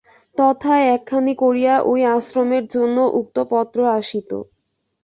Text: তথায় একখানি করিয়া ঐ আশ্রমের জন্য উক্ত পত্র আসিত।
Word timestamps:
তথায় 0.35 0.85
একখানি 0.95 1.33
করিয়া 1.35 1.75
ঐ 1.85 1.93
আশ্রমের 2.15 2.65
জন্য 2.67 2.97
উক্ত 3.19 3.37
পত্র 3.51 3.77
আসিত। 3.97 4.31